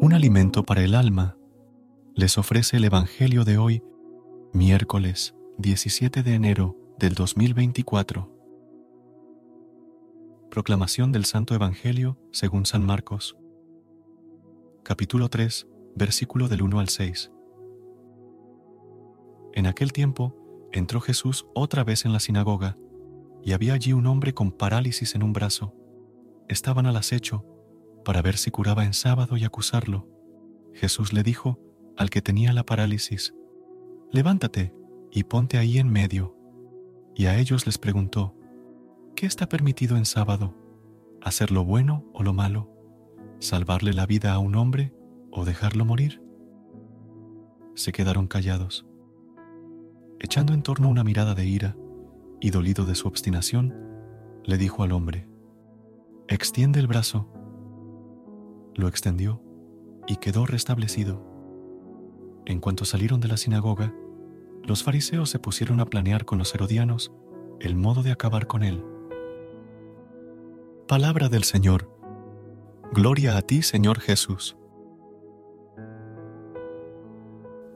[0.00, 1.36] Un alimento para el alma,
[2.14, 3.82] les ofrece el Evangelio de hoy,
[4.52, 8.34] miércoles 17 de enero del 2024.
[10.50, 13.36] Proclamación del Santo Evangelio según San Marcos.
[14.82, 17.30] Capítulo 3, versículo del 1 al 6.
[19.52, 20.34] En aquel tiempo
[20.72, 22.78] entró Jesús otra vez en la sinagoga,
[23.42, 25.74] y había allí un hombre con parálisis en un brazo.
[26.48, 27.44] Estaban al acecho
[28.04, 30.08] para ver si curaba en sábado y acusarlo.
[30.74, 31.58] Jesús le dijo
[31.96, 33.34] al que tenía la parálisis,
[34.12, 34.74] Levántate
[35.12, 36.36] y ponte ahí en medio.
[37.14, 38.34] Y a ellos les preguntó,
[39.14, 40.54] ¿qué está permitido en sábado?
[41.22, 42.70] ¿Hacer lo bueno o lo malo?
[43.38, 44.94] ¿Salvarle la vida a un hombre
[45.30, 46.22] o dejarlo morir?
[47.74, 48.86] Se quedaron callados.
[50.18, 51.76] Echando en torno una mirada de ira
[52.40, 53.74] y dolido de su obstinación,
[54.44, 55.28] le dijo al hombre,
[56.28, 57.28] Extiende el brazo
[58.74, 59.42] lo extendió
[60.06, 61.24] y quedó restablecido.
[62.46, 63.94] En cuanto salieron de la sinagoga,
[64.64, 67.12] los fariseos se pusieron a planear con los herodianos
[67.60, 68.82] el modo de acabar con él.
[70.88, 71.88] Palabra del Señor.
[72.92, 74.56] Gloria a ti, Señor Jesús.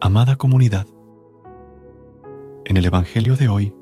[0.00, 0.86] Amada comunidad,
[2.64, 3.74] en el Evangelio de hoy,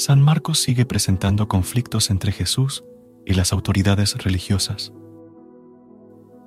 [0.00, 2.84] San Marcos sigue presentando conflictos entre Jesús
[3.26, 4.94] y las autoridades religiosas.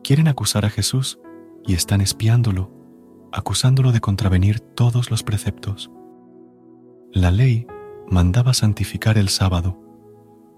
[0.04, 1.20] Quieren acusar a Jesús
[1.64, 2.72] y están espiándolo,
[3.32, 5.92] acusándolo de contravenir todos los preceptos.
[7.12, 7.68] La ley
[8.10, 9.80] mandaba santificar el sábado,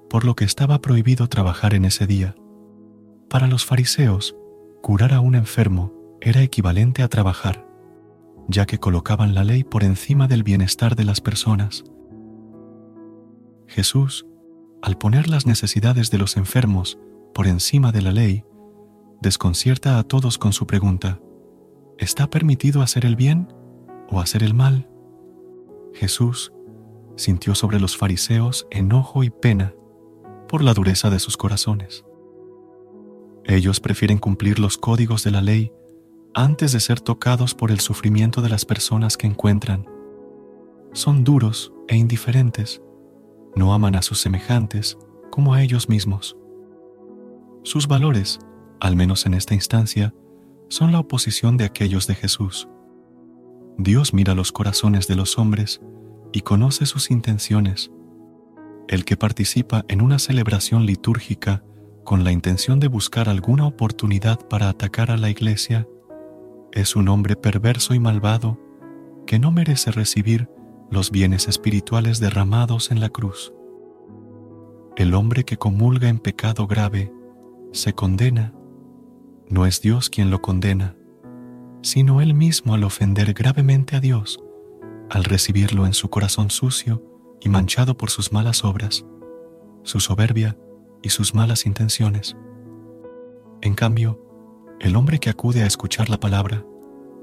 [0.10, 2.34] por lo que estaba prohibido trabajar en ese día.
[3.30, 4.38] Para los fariseos,
[4.82, 5.92] curar a un enfermo
[6.22, 7.68] era equivalente a trabajar,
[8.48, 11.84] ya que colocaban la ley por encima del bienestar de las personas.
[13.68, 14.26] Jesús,
[14.82, 17.00] al poner las necesidades de los enfermos
[17.34, 18.44] por encima de la ley,
[19.22, 21.20] desconcierta a todos con su pregunta,
[21.98, 23.54] ¿está permitido hacer el bien
[24.10, 24.90] o hacer el mal?
[25.94, 26.54] Jesús
[27.16, 29.74] sintió sobre los fariseos enojo y pena
[30.48, 32.06] por la dureza de sus corazones.
[33.46, 35.72] Ellos prefieren cumplir los códigos de la ley
[36.34, 39.86] antes de ser tocados por el sufrimiento de las personas que encuentran.
[40.92, 42.82] Son duros e indiferentes,
[43.56, 44.98] no aman a sus semejantes
[45.32, 46.38] como a ellos mismos.
[47.64, 48.40] Sus valores
[48.80, 50.14] al menos en esta instancia,
[50.70, 52.68] son la oposición de aquellos de Jesús.
[53.78, 55.82] Dios mira los corazones de los hombres
[56.34, 57.92] y conoce sus intenciones.
[58.88, 61.64] El que participa en una celebración litúrgica
[62.04, 65.88] con la intención de buscar alguna oportunidad para atacar a la iglesia
[66.72, 68.60] es un hombre perverso y malvado
[69.26, 70.50] que no merece recibir
[70.96, 73.54] los bienes espirituales derramados en la cruz.
[74.96, 77.12] El hombre que comulga en pecado grave
[77.74, 78.54] se condena
[79.50, 80.96] no es Dios quien lo condena,
[81.82, 84.42] sino él mismo al ofender gravemente a Dios,
[85.10, 87.04] al recibirlo en su corazón sucio
[87.42, 89.06] y manchado por sus malas obras,
[89.84, 90.58] su soberbia
[91.04, 92.38] y sus malas intenciones.
[93.60, 94.22] En cambio,
[94.80, 96.66] el hombre que acude a escuchar la palabra,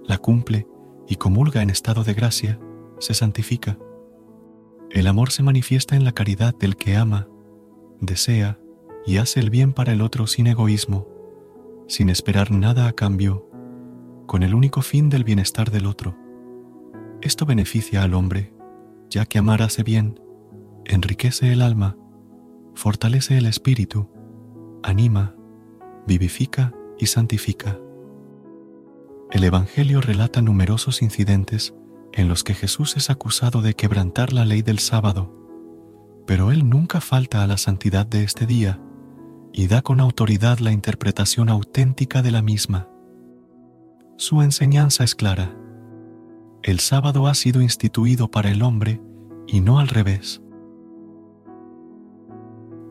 [0.05, 0.67] la cumple
[1.09, 2.61] y comulga en estado de gracia,
[3.03, 3.79] se santifica.
[4.91, 7.29] El amor se manifiesta en la caridad del que ama,
[8.01, 8.59] desea
[9.07, 11.13] y hace el bien para el otro sin egoísmo
[11.93, 13.47] sin esperar nada a cambio,
[14.27, 16.17] con el único fin del bienestar del otro.
[17.21, 18.55] Esto beneficia al hombre,
[19.11, 20.19] ya que amar hace bien,
[20.87, 21.99] enriquece el alma,
[22.75, 24.09] fortalece el espíritu,
[24.83, 25.37] anima,
[26.07, 27.79] vivifica y santifica.
[29.31, 31.75] El Evangelio relata numerosos incidentes
[32.13, 35.33] en los que Jesús es acusado de quebrantar la ley del sábado,
[36.27, 38.81] pero Él nunca falta a la santidad de este día
[39.53, 42.89] y da con autoridad la interpretación auténtica de la misma.
[44.17, 45.57] Su enseñanza es clara.
[46.63, 49.01] El sábado ha sido instituido para el hombre
[49.47, 50.43] y no al revés.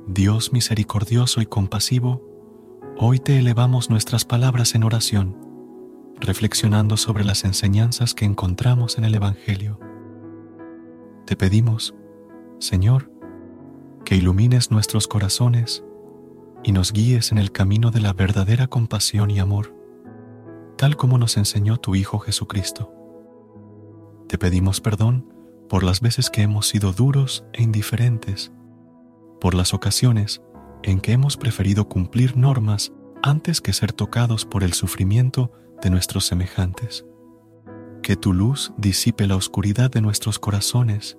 [0.07, 2.21] Dios misericordioso y compasivo,
[2.97, 5.50] hoy te elevamos nuestras palabras en oración,
[6.21, 9.79] reflexionando sobre las enseñanzas que encontramos en el Evangelio.
[11.25, 11.95] Te pedimos,
[12.59, 13.11] Señor,
[14.05, 15.83] que ilumines nuestros corazones
[16.63, 19.75] y nos guíes en el camino de la verdadera compasión y amor,
[20.77, 22.93] tal como nos enseñó tu Hijo Jesucristo.
[24.27, 25.27] Te pedimos perdón
[25.67, 28.51] por las veces que hemos sido duros e indiferentes,
[29.39, 30.41] por las ocasiones
[30.83, 32.91] en que hemos preferido cumplir normas
[33.23, 37.05] antes que ser tocados por el sufrimiento de nuestros semejantes.
[38.03, 41.17] Que tu luz disipe la oscuridad de nuestros corazones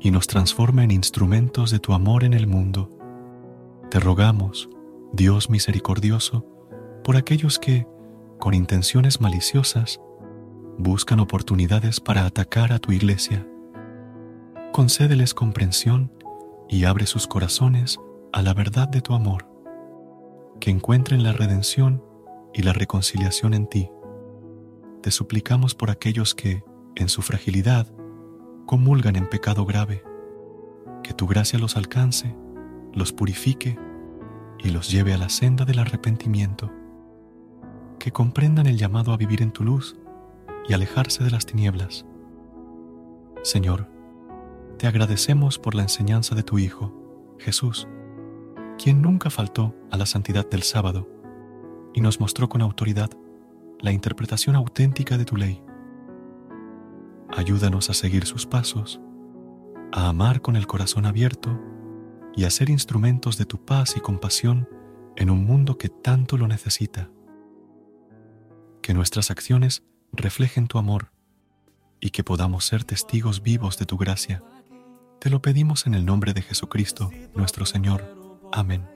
[0.00, 2.90] y nos transforme en instrumentos de tu amor en el mundo.
[3.90, 4.68] Te rogamos,
[5.12, 6.46] Dios misericordioso,
[7.04, 7.86] por aquellos que,
[8.38, 10.00] con intenciones maliciosas,
[10.78, 13.46] buscan oportunidades para atacar a tu iglesia.
[14.72, 16.12] Concédeles comprensión
[16.68, 17.98] y abre sus corazones
[18.32, 19.48] a la verdad de tu amor,
[20.60, 22.02] que encuentren la redención
[22.56, 23.90] y la reconciliación en ti.
[25.02, 26.64] Te suplicamos por aquellos que,
[26.94, 27.86] en su fragilidad,
[28.64, 30.02] comulgan en pecado grave,
[31.02, 32.34] que tu gracia los alcance
[32.96, 33.78] los purifique
[34.58, 36.72] y los lleve a la senda del arrepentimiento,
[37.98, 39.98] que comprendan el llamado a vivir en tu luz
[40.66, 42.06] y alejarse de las tinieblas.
[43.42, 43.86] Señor,
[44.78, 47.86] te agradecemos por la enseñanza de tu Hijo, Jesús,
[48.78, 51.06] quien nunca faltó a la santidad del sábado
[51.96, 53.10] y nos mostró con autoridad
[53.80, 55.62] la interpretación auténtica de tu ley.
[57.34, 59.00] Ayúdanos a seguir sus pasos,
[59.92, 61.58] a amar con el corazón abierto
[62.36, 64.68] y a ser instrumentos de tu paz y compasión
[65.16, 67.08] en un mundo que tanto lo necesita.
[68.82, 69.82] Que nuestras acciones
[70.12, 71.10] reflejen tu amor
[71.98, 74.44] y que podamos ser testigos vivos de tu gracia.
[75.18, 78.04] Te lo pedimos en el nombre de Jesucristo, nuestro Señor.
[78.52, 78.95] Amén.